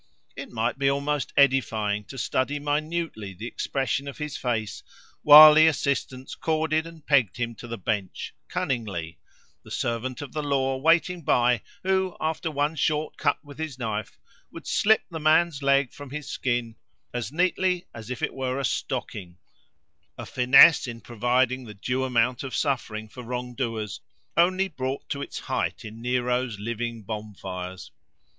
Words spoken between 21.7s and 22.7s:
due amount of